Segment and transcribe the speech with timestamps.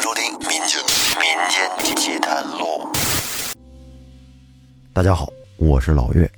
[0.00, 0.80] 迎收听《民间
[1.20, 2.88] 民间奇谈录》。
[4.94, 6.30] 大家好，我是老岳。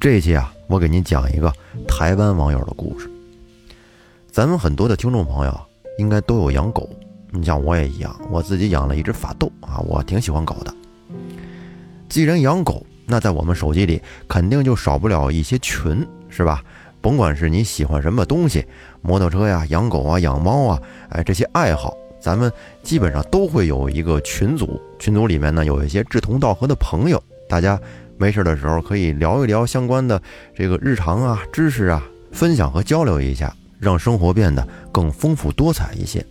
[0.00, 1.52] 这一期啊，我给您讲一个
[1.86, 3.08] 台湾网友的故事。
[4.32, 5.60] 咱们很多的听众朋友
[5.96, 6.90] 应该都有养狗，
[7.30, 10.74] 你像我也一样，我自己养了一只法斗啊，我挺喜欢狗的。
[12.08, 16.64] 既然养狗，那在我们手机里肯定就少不了一些群，是吧？
[17.00, 18.66] 甭管是你喜欢什么东西，
[19.02, 22.50] 摩托车呀、养狗啊、养猫啊，哎，这些爱好，咱们
[22.82, 24.80] 基本上都会有一个群组。
[24.98, 27.78] 群组里面呢，有一些志同道合的朋友，大家
[28.16, 30.20] 没事的时候可以聊一聊相关的
[30.54, 36.24] 这个日常啊、知识啊，分享和交流一下，让生活变得更丰富多彩一些。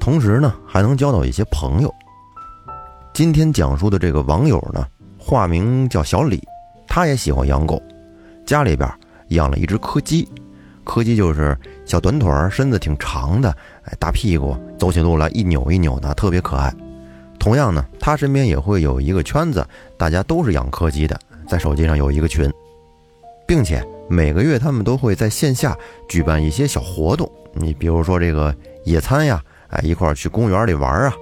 [0.00, 1.94] 同时呢，还能交到一些朋友。
[3.14, 4.86] 今天讲述的这个网友呢，
[5.16, 6.42] 化名叫小李，
[6.88, 7.80] 他也喜欢养狗，
[8.44, 8.90] 家里边。
[9.30, 10.28] 养了一只柯基，
[10.86, 13.50] 柯基就是小短腿儿，身子挺长的，
[13.82, 16.72] 哎，大屁股，走起路来一扭一扭的，特别可爱。
[17.38, 19.66] 同样呢，他身边也会有一个圈子，
[19.98, 22.50] 大家都是养柯基的，在手机上有一个群，
[23.46, 25.76] 并且每个月他们都会在线下
[26.08, 31.12] 举办一些小活动，你比如说这个野餐呀，哎，一块儿去公园里玩啊。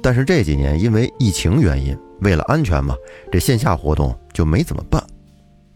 [0.00, 2.94] 但是这几年因为疫情原因，为了安全嘛，
[3.32, 5.02] 这线下活动就没怎么办。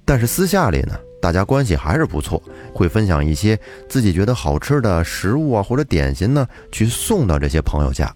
[0.05, 0.95] 但是私下里呢？
[1.23, 2.43] 大家关系还是不错，
[2.75, 3.57] 会分享一些
[3.89, 8.13] 自己觉得好吃的食物啊，或者点心呢，去送到这些朋友家。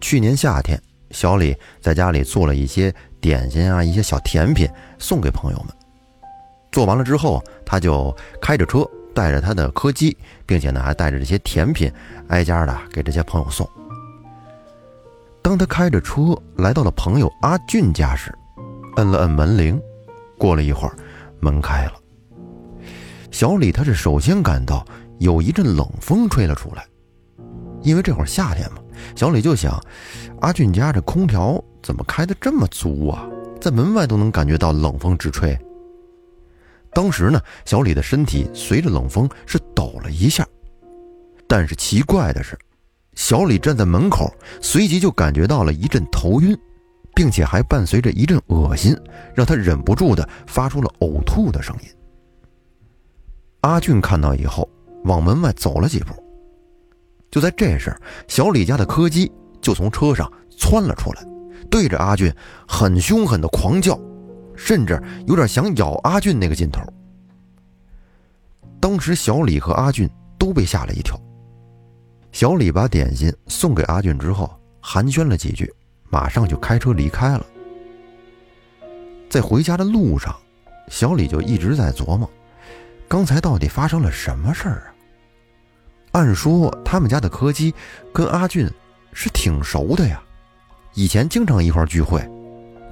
[0.00, 5.68] 去年夏天，小李在家里做了一些点心啊，一些小甜品送给朋友们。
[6.72, 11.88] 做完了之后，他就开着车，带着他的柯基，并且呢，还带着这些甜品，
[12.26, 13.66] 挨家的给这些朋友送。
[15.40, 18.36] 当他开着车来到了朋友阿俊家时，
[18.96, 19.80] 摁了摁门铃，
[20.36, 20.96] 过了一会儿。
[21.46, 21.92] 门开了，
[23.30, 24.84] 小李他是首先感到
[25.20, 26.84] 有一阵冷风吹了出来，
[27.82, 28.78] 因为这会儿夏天嘛，
[29.14, 29.80] 小李就想，
[30.40, 33.28] 阿俊家这空调怎么开的这么足啊，
[33.60, 35.56] 在门外都能感觉到冷风直吹。
[36.92, 40.44] 当时呢，小李的身体随着冷风是抖了一下，
[41.46, 42.58] 但是奇怪的是，
[43.14, 46.58] 小李站在门口，随即就感觉到了一阵头晕。
[47.16, 48.94] 并且还伴随着一阵恶心，
[49.34, 51.88] 让他忍不住的发出了呕吐的声音。
[53.62, 54.68] 阿俊看到以后，
[55.04, 56.12] 往门外走了几步。
[57.30, 57.96] 就在这时，
[58.28, 59.32] 小李家的柯基
[59.62, 61.26] 就从车上窜了出来，
[61.70, 62.30] 对着阿俊
[62.68, 63.98] 很凶狠的狂叫，
[64.54, 66.82] 甚至有点想咬阿俊那个劲头。
[68.78, 70.06] 当时，小李和阿俊
[70.38, 71.18] 都被吓了一跳。
[72.30, 75.72] 小李把点心送给阿俊之后，寒暄了几句。
[76.10, 77.46] 马上就开车离开了。
[79.28, 80.34] 在回家的路上，
[80.88, 82.30] 小李就一直在琢磨，
[83.08, 84.94] 刚才到底发生了什么事儿啊？
[86.12, 87.74] 按说他们家的柯基
[88.14, 88.70] 跟阿俊
[89.12, 90.22] 是挺熟的呀，
[90.94, 92.26] 以前经常一块聚会。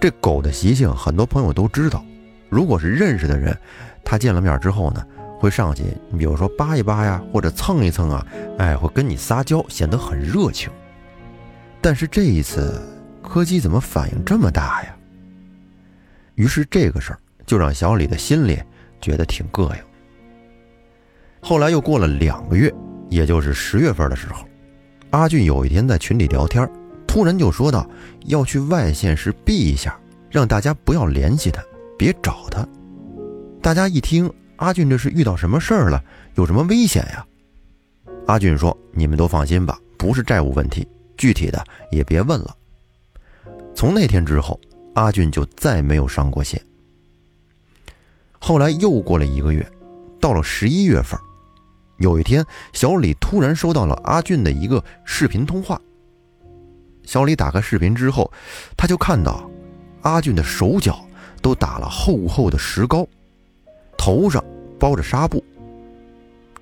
[0.00, 2.04] 这狗的习性，很多朋友都知道。
[2.50, 3.56] 如果是认识的人，
[4.04, 5.02] 他见了面之后呢，
[5.38, 8.26] 会上去，你比如说扒一扒呀，或者蹭一蹭啊，
[8.58, 10.70] 哎，会跟你撒娇，显得很热情。
[11.80, 12.82] 但是这一次。
[13.28, 14.94] 柯基怎么反应这么大呀？
[16.34, 18.60] 于是这个事儿就让小李的心里
[19.00, 19.82] 觉得挺膈应。
[21.40, 22.72] 后来又过了两个月，
[23.08, 24.46] 也就是十月份的时候，
[25.10, 26.68] 阿俊有一天在群里聊天，
[27.06, 27.88] 突然就说到
[28.26, 29.98] 要去外县市避一下，
[30.30, 31.62] 让大家不要联系他，
[31.98, 32.66] 别找他。
[33.60, 36.02] 大家一听，阿俊这是遇到什么事儿了？
[36.34, 37.26] 有什么危险呀？
[38.26, 40.86] 阿俊说：“你们都放心吧，不是债务问题，
[41.16, 42.54] 具体的也别问了。”
[43.74, 44.58] 从那天之后，
[44.94, 46.60] 阿俊就再没有上过线。
[48.38, 49.66] 后来又过了一个月，
[50.20, 51.18] 到了十一月份，
[51.98, 55.80] 有一天，小李突然收到了阿俊的一个视频通话。
[57.04, 58.30] 小李打开视频之后，
[58.76, 59.50] 他就看到
[60.02, 61.04] 阿俊的手脚
[61.42, 63.06] 都打了厚厚的石膏，
[63.98, 64.42] 头上
[64.78, 65.44] 包着纱布。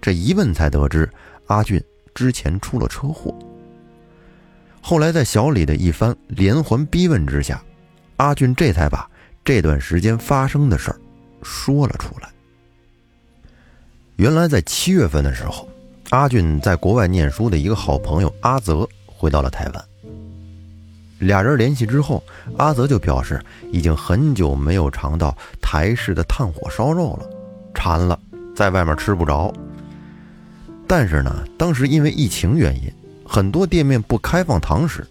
[0.01, 1.09] 这一问才得知，
[1.47, 1.81] 阿俊
[2.15, 3.33] 之前出了车祸。
[4.85, 7.63] 后来，在小李的一番连环逼问之下，
[8.17, 9.09] 阿俊这才把
[9.45, 11.01] 这段时间发生的事儿
[11.41, 12.29] 说了出来。
[14.17, 15.69] 原来，在七月份的时候，
[16.11, 19.85] 阿俊在国外念书的一个好朋友阿泽回到了台湾。
[21.21, 22.21] 俩人联系之后，
[22.59, 23.41] 阿泽就表示
[23.71, 25.33] 已经很久没有尝到
[25.63, 27.31] 台式的炭火烧肉了，
[27.73, 28.19] 馋了，
[28.55, 29.55] 在外面吃不着。
[30.89, 32.93] 但是呢，当时因为疫情原因。
[33.33, 35.07] 很多店面不开放堂食，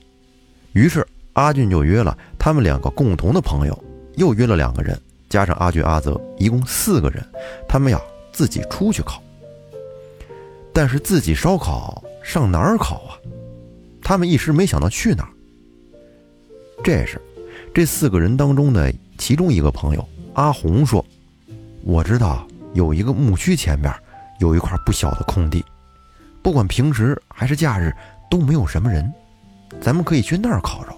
[0.73, 1.03] 于是
[1.33, 3.83] 阿俊就约了他们两个共同的朋友，
[4.15, 4.95] 又约了两个人，
[5.27, 7.25] 加上阿俊、阿泽，一共四个人，
[7.67, 7.99] 他们要
[8.31, 9.23] 自己出去烤。
[10.71, 13.17] 但是自己烧烤上哪儿烤啊？
[14.03, 15.29] 他们一时没想到去哪儿。
[16.83, 17.19] 这时，
[17.73, 21.03] 这四个人当中的其中一个朋友阿红说
[21.83, 23.91] ：“我知道有一个牧区前面
[24.39, 25.65] 有一块不小的空地，
[26.41, 27.93] 不管平时还是假日
[28.29, 29.11] 都没有什么人，
[29.79, 30.93] 咱们可以去那儿烤肉。”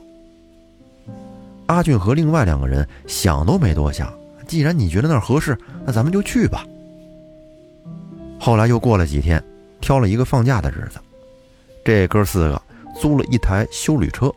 [1.68, 4.14] 阿俊和另外两个人想都没多想，
[4.46, 6.66] 既然你觉得那儿合适，那咱们就去吧。
[8.40, 9.42] 后来又过了几天，
[9.80, 11.00] 挑了一个放假的日子，
[11.86, 12.62] 这哥四个
[13.00, 14.30] 租了一台修旅车，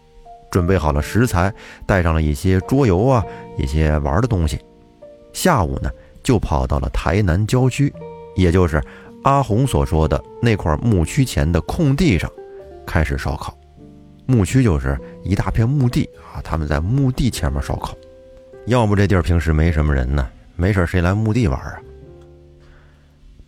[0.50, 1.52] 准备好了食材，
[1.85, 3.25] 带上了一些桌游啊，
[3.59, 4.59] 一些玩的东西。
[5.32, 5.91] 下午呢，
[6.23, 7.93] 就跑到了台南郊区，
[8.37, 8.81] 也就是
[9.26, 12.31] 阿红所说的那块墓区前的空地上，
[12.87, 13.52] 开始烧烤。
[14.25, 17.93] 墓区就是一大片墓地啊，他们在墓地前面烧烤。
[18.67, 21.75] 要不这地儿平时没什么人呢，没事谁来墓地玩啊？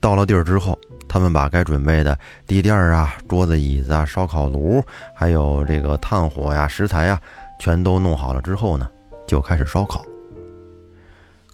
[0.00, 0.76] 到了地儿之后，
[1.06, 4.82] 他们把该准备的地垫啊、桌子、椅子啊、烧烤炉，
[5.14, 7.20] 还有这个炭火呀、食材呀，
[7.60, 8.90] 全都弄好了之后呢，
[9.28, 10.04] 就开始烧烤。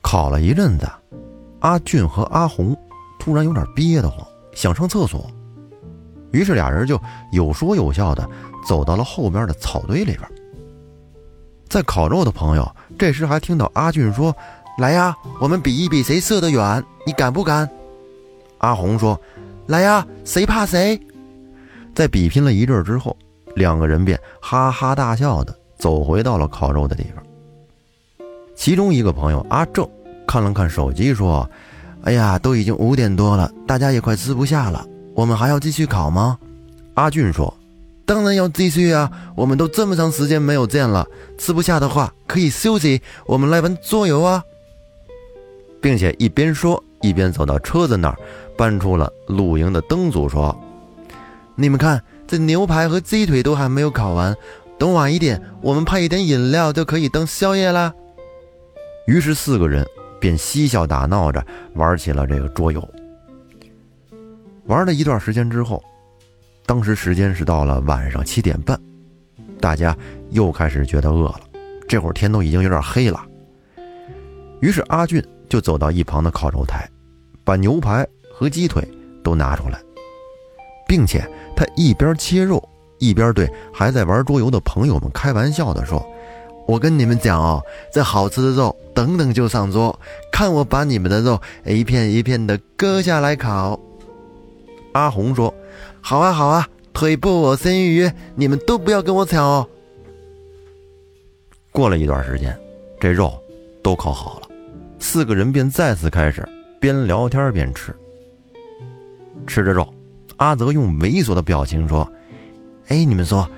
[0.01, 0.91] 烤了一阵子，
[1.61, 2.75] 阿俊和阿红
[3.25, 4.19] 突然有点憋得慌，
[4.53, 5.27] 想上厕所，
[6.31, 7.01] 于是俩人就
[7.33, 8.29] 有说有笑的。
[8.67, 10.21] 走到了后边的草堆里边，
[11.69, 14.35] 在烤肉的朋友这时还听到阿俊说
[14.79, 17.69] ：“来呀，我们比一比谁射得远，你敢不敢？”
[18.59, 19.19] 阿红说
[19.69, 20.99] ：“来呀，谁怕谁？”
[21.95, 23.17] 在比拼了一阵之后，
[23.55, 27.25] 两个人便哈哈大笑的走回到了烤肉的地方。
[28.55, 29.89] 其中一个朋友阿正
[30.27, 31.49] 看了看手机说
[32.05, 36.39] ：“哎呀，都已经五点多了，大家也快吃不下了，我们还要继续烤吗？”
[36.95, 37.53] 阿俊说。
[38.07, 39.11] 当然要继续啊！
[39.35, 41.07] 我们都这么长时间没有见了，
[41.39, 43.01] 吃不下的话可以休息。
[43.25, 44.45] 我们来玩桌游啊！
[45.81, 48.19] 并且一边说一边走到车子那儿，
[48.59, 50.55] 搬出了露营的灯组，说
[51.57, 54.37] ：“你们看，这牛排和鸡腿都还没有烤完，
[54.79, 57.95] 等晚一点，我们配一点饮料就可以当宵夜啦。”
[59.09, 59.83] 于是四个人
[60.25, 61.45] 便嬉笑打闹着
[61.75, 62.83] 玩起了这个桌游。
[64.65, 65.85] 玩了一段时间之后。
[66.67, 68.81] 当时时间是到了晚上七点半，
[69.61, 69.95] 大家
[70.31, 71.41] 又开始觉得饿了。
[71.87, 73.23] 这会儿天都已经有点黑了，
[74.61, 76.89] 于是阿俊就走到一旁的烤肉台，
[77.45, 78.83] 把牛排和鸡腿
[79.23, 79.79] 都拿出来，
[80.89, 81.23] 并且
[81.55, 82.67] 他一边切肉，
[82.99, 86.03] 一边对还在玩桌游的朋友们开玩笑地说
[86.67, 87.63] ：“我跟你们讲哦，
[87.93, 89.99] 这好吃的肉等等就上桌，
[90.33, 93.79] 看我把你们的肉一片一片的割下来烤。”
[94.93, 95.53] 阿红说。
[96.07, 99.67] 好啊，好啊，腿部我先预约，你们都不要跟我抢哦。
[101.73, 102.55] 过了一段时间，
[103.01, 103.33] 这肉
[103.83, 104.49] 都烤好了，
[104.99, 106.47] 四个人便再次开始
[106.79, 107.97] 边聊天边吃。
[109.47, 109.89] 吃着肉，
[110.37, 112.07] 阿泽用猥琐的表情说
[112.89, 113.49] ：“哎，你们说，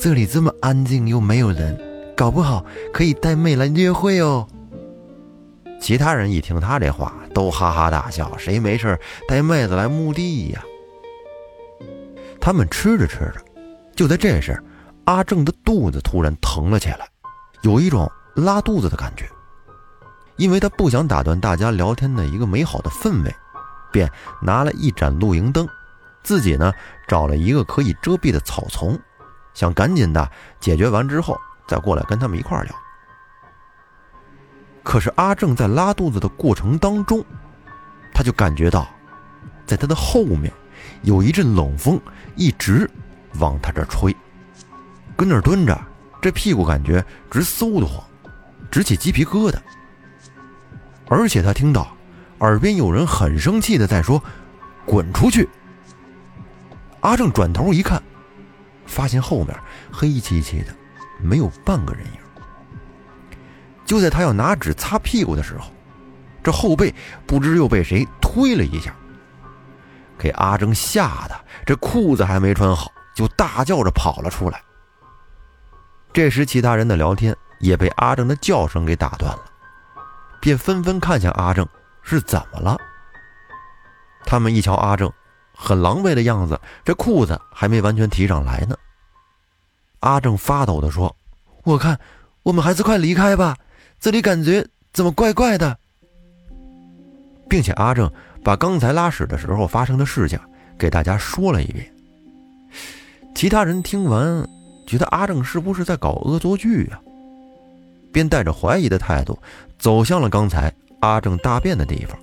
[0.00, 1.78] 这里这么安静又没有人，
[2.20, 2.62] 搞不好
[2.92, 4.46] 可以带妹来约会哦。”
[5.80, 10.62] 其他人一听他这话，都哈哈大笑：“谁没事带妹子来墓地呀？”
[12.38, 13.36] 他们吃着吃着，
[13.96, 14.62] 就在这时，
[15.06, 17.08] 阿正的肚子突然疼了起来，
[17.62, 19.24] 有一种拉肚子的感觉。
[20.36, 23.34] 因为他不想打断大家聊天的一个美好的氛围，
[23.90, 24.10] 便
[24.42, 25.66] 拿了一盏露营灯，
[26.22, 26.70] 自己呢
[27.08, 28.98] 找了一个可以遮蔽的草丛，
[29.54, 31.38] 想赶紧的解决完之后
[31.70, 32.74] 再过来跟他们一块聊。
[34.82, 37.24] 可是阿正在拉肚子的过程当中，
[38.12, 38.88] 他就感觉到，
[39.64, 40.52] 在他的后面。
[41.02, 42.00] 有一阵冷风
[42.36, 42.90] 一直
[43.38, 44.14] 往他这吹，
[45.16, 45.78] 跟那儿蹲着，
[46.20, 48.02] 这屁股感觉直嗖得慌，
[48.70, 49.56] 直起鸡皮疙瘩。
[51.08, 51.96] 而且他听到
[52.40, 54.22] 耳边有人很生气的在说
[54.84, 55.48] ：“滚出去！”
[57.00, 58.02] 阿正转头一看，
[58.86, 59.56] 发现后面
[59.92, 60.74] 黑漆漆的，
[61.22, 62.12] 没有半个人影。
[63.84, 65.70] 就在他要拿纸擦屁股的时候，
[66.42, 66.94] 这后背
[67.26, 68.94] 不知又被谁推了一下。
[70.16, 71.34] 给阿正吓得，
[71.64, 74.62] 这裤子还没穿好，就大叫着跑了出来。
[76.12, 79.44] 这时，其他人的聊天也被阿正的叫声给打断了，
[80.40, 81.66] 便纷纷看向阿正
[82.02, 82.76] 是怎么了。
[84.24, 85.10] 他们一瞧阿正，
[85.54, 88.76] 很狼狈的样子，这裤子还没完全提上来呢。
[90.00, 91.14] 阿正发抖地说
[91.64, 91.98] ：“我看
[92.42, 93.56] 我们还是快离开吧，
[93.98, 95.78] 这里感觉怎么怪怪的。”
[97.48, 98.10] 并且阿正。
[98.42, 100.40] 把刚才拉屎的时候发生的事情
[100.78, 101.92] 给大家说了一遍。
[103.34, 104.48] 其他人听完，
[104.86, 106.98] 觉得阿正是不是在搞恶作剧啊？
[108.10, 109.38] 便带着怀疑的态度
[109.78, 112.18] 走向了刚才阿正大便的地方，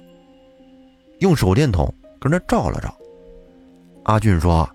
[1.20, 2.92] 用手电筒跟那照了照。
[4.06, 4.68] 阿俊说：“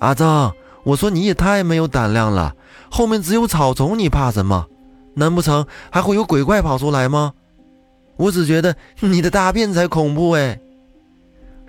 [0.00, 0.52] 阿正，
[0.88, 2.56] 我说你也太没有胆量了，
[2.90, 4.66] 后面只有草丛，你怕什么？
[5.14, 7.34] 难不成还会有鬼怪跑出来吗？
[8.16, 10.58] 我只觉得你的大便才恐怖哎。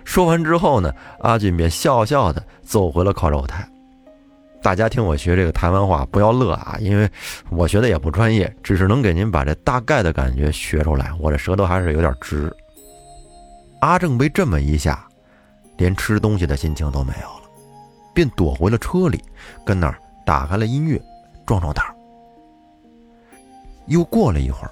[0.04, 3.68] 说完之后呢，阿俊便笑笑的走回了烤肉台。
[4.62, 7.06] 大家听我学这个台湾话，不要乐啊，因为
[7.50, 11.12] 我学的也不专业，只是能给您把这大概的感觉学出来。
[11.20, 12.50] 我这舌头还是有点直。
[13.82, 15.06] 阿正被这么一下，
[15.76, 17.39] 连吃东西的心情都没有，
[18.14, 19.22] 便躲回了车里，
[19.64, 21.00] 跟那儿打开了音乐，
[21.46, 21.84] 壮壮胆。
[23.86, 24.70] 又过了一会儿，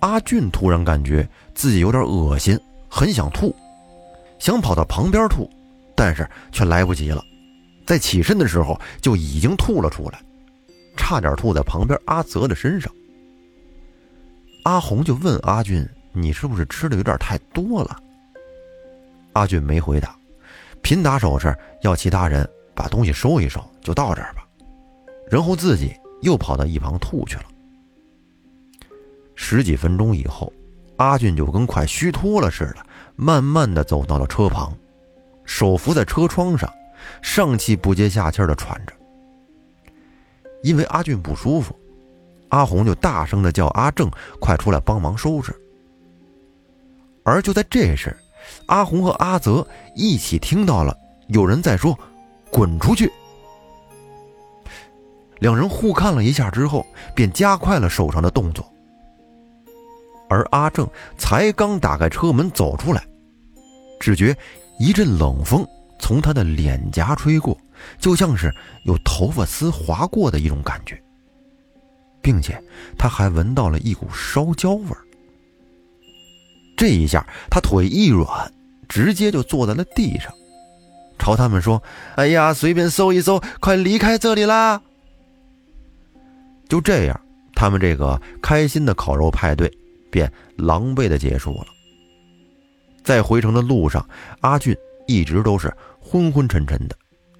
[0.00, 3.54] 阿俊突然感觉自己有点恶心，很想吐，
[4.38, 5.48] 想跑到旁边吐，
[5.94, 7.22] 但是却来不及了。
[7.86, 10.20] 在起身的时候就已经吐了出来，
[10.96, 12.92] 差点吐在旁边阿泽的身上。
[14.64, 17.96] 阿红就问阿俊：“你是不是吃的有点太多了？”
[19.32, 20.14] 阿俊没回答，
[20.82, 22.46] 拼打手势要其他人
[22.78, 24.46] 把东西收一收，就到这儿吧，
[25.28, 25.92] 然后自己
[26.22, 27.42] 又跑到一旁吐去了。
[29.34, 30.52] 十几分钟以后，
[30.98, 34.72] 阿俊就跟快虚脱了似的，慢慢的走到了车旁，
[35.44, 36.72] 手扶在车窗上。
[37.22, 38.92] 上气不接下气的喘着，
[40.62, 41.74] 因为阿俊不舒服，
[42.50, 45.54] 阿红就大声的叫阿正快出来帮忙收拾。
[47.24, 48.14] 而就在这时，
[48.66, 50.94] 阿红和阿泽一起听到了
[51.28, 51.98] 有人在说
[52.50, 53.10] ：“滚出去！”
[55.40, 58.68] 两人互看了一下之后，便加快了手上的动作。
[60.28, 60.86] 而阿正
[61.16, 63.02] 才刚打开车门走出来，
[63.98, 64.36] 只觉
[64.78, 65.66] 一阵冷风。
[66.00, 67.58] 从他的脸颊吹过，
[67.98, 71.02] 就像是有头发丝划过的一种感觉，
[72.22, 72.62] 并且
[72.96, 75.02] 他还闻到了一股烧焦味儿。
[76.76, 78.52] 这一下，他腿一软，
[78.88, 80.32] 直接就坐在了地上，
[81.18, 81.82] 朝他们说
[82.16, 84.80] ：“哎呀，随便搜一搜，快离开这里啦！”
[86.68, 87.20] 就这样，
[87.54, 89.70] 他们这个开心的烤肉派对
[90.10, 91.66] 便狼狈的结束了。
[93.02, 94.06] 在回程的路上，
[94.40, 95.72] 阿俊一直都是。
[96.00, 96.96] 昏昏沉沉的，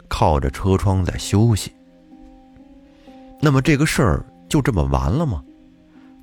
[0.09, 1.73] 靠着车窗在休息。
[3.41, 5.43] 那么这个事儿就这么完了吗？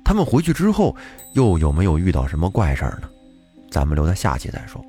[0.04, 0.94] 他们回去之后
[1.34, 3.08] 又有没有遇到什么怪事儿呢？
[3.68, 4.80] 咱们留在下期再说。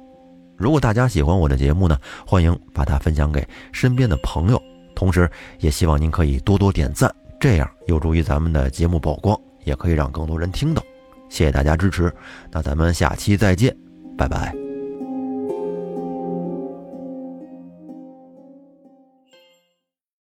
[0.57, 4.61] 如果大家喜欢我的节目呢，欢迎把它分享给身边的朋友，
[4.95, 10.81] 同时也希望您可以多多点赞，这样有助于咱们的节目曝光，也可以让更多人听到。
[11.29, 12.11] 谢谢大家支持，
[12.51, 13.75] 那咱们下期再见，
[14.17, 14.66] 拜拜。